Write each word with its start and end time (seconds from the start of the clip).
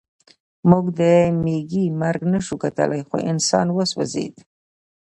موږ 0.69 0.85
د 0.99 1.01
مېږي 1.43 1.85
مرګ 2.01 2.21
نشو 2.33 2.55
کتلی 2.63 3.01
خو 3.07 3.15
انسان 3.31 3.67
وسوځېد 3.71 4.35